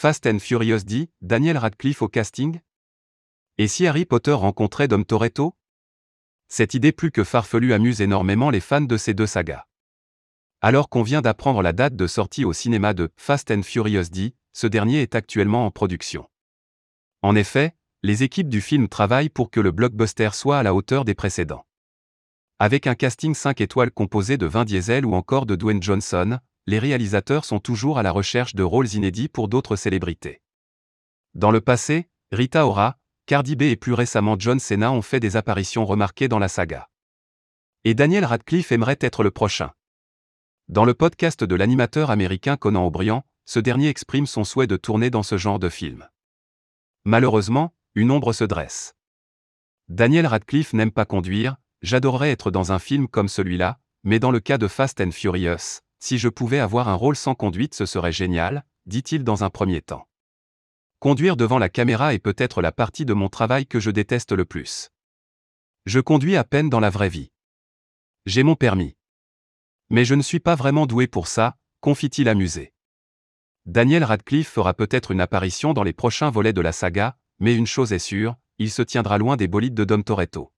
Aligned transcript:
Fast 0.00 0.28
and 0.28 0.38
Furious 0.38 0.84
dit 0.84 1.10
Daniel 1.22 1.58
Radcliffe 1.58 2.02
au 2.02 2.08
casting? 2.08 2.60
Et 3.56 3.66
si 3.66 3.84
Harry 3.84 4.04
Potter 4.04 4.30
rencontrait 4.30 4.86
Dom 4.86 5.04
Toretto? 5.04 5.56
Cette 6.46 6.74
idée 6.74 6.92
plus 6.92 7.10
que 7.10 7.24
farfelue 7.24 7.72
amuse 7.72 8.00
énormément 8.00 8.50
les 8.50 8.60
fans 8.60 8.80
de 8.80 8.96
ces 8.96 9.12
deux 9.12 9.26
sagas. 9.26 9.64
Alors 10.60 10.88
qu'on 10.88 11.02
vient 11.02 11.20
d'apprendre 11.20 11.62
la 11.62 11.72
date 11.72 11.96
de 11.96 12.06
sortie 12.06 12.44
au 12.44 12.52
cinéma 12.52 12.94
de 12.94 13.10
Fast 13.16 13.50
and 13.50 13.62
Furious 13.64 14.04
D, 14.04 14.36
ce 14.52 14.68
dernier 14.68 15.02
est 15.02 15.16
actuellement 15.16 15.66
en 15.66 15.72
production. 15.72 16.30
En 17.22 17.34
effet, 17.34 17.74
les 18.04 18.22
équipes 18.22 18.48
du 18.48 18.60
film 18.60 18.88
travaillent 18.88 19.30
pour 19.30 19.50
que 19.50 19.58
le 19.58 19.72
blockbuster 19.72 20.30
soit 20.32 20.60
à 20.60 20.62
la 20.62 20.74
hauteur 20.74 21.04
des 21.04 21.16
précédents. 21.16 21.66
Avec 22.60 22.86
un 22.86 22.94
casting 22.94 23.34
5 23.34 23.60
étoiles 23.60 23.90
composé 23.90 24.36
de 24.36 24.46
Vin 24.46 24.64
Diesel 24.64 25.04
ou 25.04 25.14
encore 25.14 25.44
de 25.44 25.56
Dwayne 25.56 25.82
Johnson, 25.82 26.38
les 26.68 26.78
réalisateurs 26.78 27.46
sont 27.46 27.60
toujours 27.60 27.98
à 27.98 28.02
la 28.02 28.10
recherche 28.10 28.54
de 28.54 28.62
rôles 28.62 28.92
inédits 28.92 29.30
pour 29.30 29.48
d'autres 29.48 29.74
célébrités. 29.74 30.42
Dans 31.32 31.50
le 31.50 31.62
passé, 31.62 32.10
Rita 32.30 32.66
Ora, 32.66 32.98
Cardi 33.24 33.56
B 33.56 33.62
et 33.62 33.76
plus 33.76 33.94
récemment 33.94 34.36
John 34.38 34.60
Cena 34.60 34.92
ont 34.92 35.00
fait 35.00 35.18
des 35.18 35.36
apparitions 35.36 35.86
remarquées 35.86 36.28
dans 36.28 36.38
la 36.38 36.48
saga. 36.48 36.90
Et 37.84 37.94
Daniel 37.94 38.26
Radcliffe 38.26 38.70
aimerait 38.70 38.98
être 39.00 39.22
le 39.22 39.30
prochain. 39.30 39.70
Dans 40.68 40.84
le 40.84 40.92
podcast 40.92 41.42
de 41.42 41.54
l'animateur 41.54 42.10
américain 42.10 42.58
Conan 42.58 42.84
O'Brien, 42.84 43.24
ce 43.46 43.60
dernier 43.60 43.88
exprime 43.88 44.26
son 44.26 44.44
souhait 44.44 44.66
de 44.66 44.76
tourner 44.76 45.08
dans 45.08 45.22
ce 45.22 45.38
genre 45.38 45.58
de 45.58 45.70
film. 45.70 46.06
Malheureusement, 47.04 47.72
une 47.94 48.10
ombre 48.10 48.34
se 48.34 48.44
dresse. 48.44 48.94
Daniel 49.88 50.26
Radcliffe 50.26 50.74
n'aime 50.74 50.92
pas 50.92 51.06
conduire, 51.06 51.56
j'adorerais 51.80 52.30
être 52.30 52.50
dans 52.50 52.72
un 52.72 52.78
film 52.78 53.08
comme 53.08 53.28
celui-là, 53.28 53.80
mais 54.04 54.18
dans 54.18 54.30
le 54.30 54.40
cas 54.40 54.58
de 54.58 54.68
Fast 54.68 55.00
and 55.00 55.12
Furious, 55.12 55.80
si 55.98 56.18
je 56.18 56.28
pouvais 56.28 56.58
avoir 56.58 56.88
un 56.88 56.94
rôle 56.94 57.16
sans 57.16 57.34
conduite 57.34 57.74
ce 57.74 57.86
serait 57.86 58.12
génial, 58.12 58.64
dit-il 58.86 59.24
dans 59.24 59.44
un 59.44 59.50
premier 59.50 59.82
temps. 59.82 60.08
Conduire 61.00 61.36
devant 61.36 61.58
la 61.58 61.68
caméra 61.68 62.14
est 62.14 62.18
peut-être 62.18 62.60
la 62.60 62.72
partie 62.72 63.04
de 63.04 63.14
mon 63.14 63.28
travail 63.28 63.66
que 63.66 63.80
je 63.80 63.90
déteste 63.90 64.32
le 64.32 64.44
plus. 64.44 64.90
Je 65.86 66.00
conduis 66.00 66.36
à 66.36 66.44
peine 66.44 66.68
dans 66.68 66.80
la 66.80 66.90
vraie 66.90 67.08
vie. 67.08 67.30
J'ai 68.26 68.42
mon 68.42 68.56
permis. 68.56 68.96
Mais 69.90 70.04
je 70.04 70.14
ne 70.14 70.22
suis 70.22 70.40
pas 70.40 70.54
vraiment 70.54 70.86
doué 70.86 71.06
pour 71.06 71.28
ça, 71.28 71.56
confie-t-il 71.80 72.28
amusé. 72.28 72.72
Daniel 73.64 74.04
Radcliffe 74.04 74.48
fera 74.48 74.74
peut-être 74.74 75.10
une 75.10 75.20
apparition 75.20 75.72
dans 75.72 75.82
les 75.82 75.92
prochains 75.92 76.30
volets 76.30 76.52
de 76.52 76.60
la 76.60 76.72
saga, 76.72 77.18
mais 77.38 77.54
une 77.54 77.66
chose 77.66 77.92
est 77.92 77.98
sûre, 77.98 78.36
il 78.58 78.70
se 78.70 78.82
tiendra 78.82 79.18
loin 79.18 79.36
des 79.36 79.46
bolides 79.46 79.74
de 79.74 79.84
Dom 79.84 80.02
Toretto. 80.02 80.52